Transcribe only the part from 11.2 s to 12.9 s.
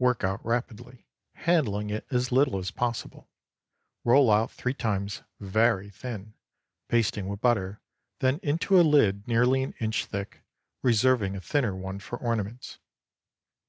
a thinner one for ornaments.